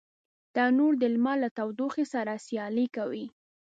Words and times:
تنور 0.53 0.93
د 1.01 1.03
لمر 1.13 1.37
له 1.43 1.49
تودوخي 1.57 2.05
سره 2.13 2.33
سیالي 2.45 2.85
کوي 2.95 3.25